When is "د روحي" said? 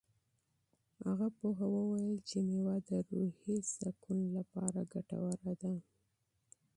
2.89-3.57